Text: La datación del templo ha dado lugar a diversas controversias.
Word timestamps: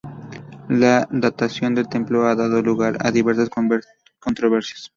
La 0.67 1.07
datación 1.11 1.75
del 1.75 1.87
templo 1.87 2.25
ha 2.25 2.33
dado 2.33 2.63
lugar 2.63 2.97
a 3.01 3.11
diversas 3.11 3.51
controversias. 4.19 4.89